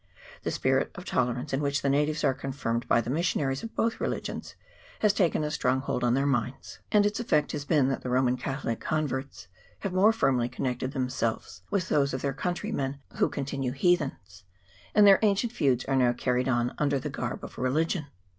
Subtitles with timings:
[0.41, 4.01] The spirit of intolerance, in which the natives are confirmed by the missionaries of both
[4.01, 4.55] religions,
[5.01, 8.09] has taken a strong hold on their minds, and its effect has been, that the
[8.09, 9.47] Roman Catholic converts
[9.81, 14.43] have more firmly connected themselves with those of their countrymen who continue heathens;
[14.95, 18.07] and their ancient feuds are now carried on under the garb of religion.